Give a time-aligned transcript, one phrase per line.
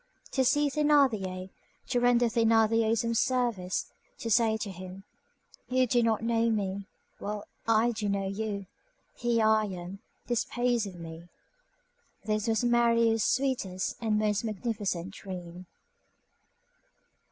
[0.31, 1.51] To see Thénardier,
[1.89, 5.03] to render Thénardier some service, to say to him:
[5.69, 6.87] "You do not know me;
[7.19, 8.65] well, I do know you!
[9.13, 9.99] Here I am.
[10.25, 11.29] Dispose of me!"
[12.25, 15.67] This was Marius' sweetest and most magnificent dream.